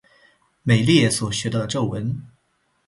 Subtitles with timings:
[0.63, 2.19] 美列所学到的咒文。